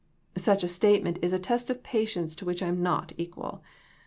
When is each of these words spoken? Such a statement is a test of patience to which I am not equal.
Such 0.35 0.63
a 0.63 0.67
statement 0.67 1.19
is 1.21 1.31
a 1.31 1.37
test 1.37 1.69
of 1.69 1.83
patience 1.83 2.33
to 2.37 2.43
which 2.43 2.63
I 2.63 2.67
am 2.69 2.81
not 2.81 3.13
equal. 3.19 3.61